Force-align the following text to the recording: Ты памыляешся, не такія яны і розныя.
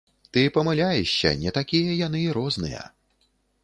Ты 0.37 0.41
памыляешся, 0.55 1.31
не 1.43 1.53
такія 1.59 2.01
яны 2.07 2.27
і 2.27 2.35
розныя. 2.43 2.87